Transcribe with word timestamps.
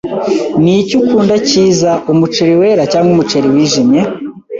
Niki 0.63 0.93
ukunda 1.01 1.35
cyiza, 1.49 1.91
umuceri 2.11 2.53
wera 2.61 2.83
cyangwa 2.91 3.09
umuceri 3.13 3.47
wijimye? 3.53 4.01